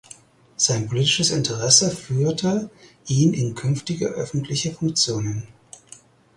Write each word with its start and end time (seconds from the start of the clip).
Sein 0.55 0.87
politisches 0.87 1.29
Interesse 1.29 1.91
führte 1.95 2.71
ihn 3.07 3.35
in 3.35 3.53
künftige 3.53 4.07
öffentliche 4.07 4.73
Funktionen. 4.73 5.45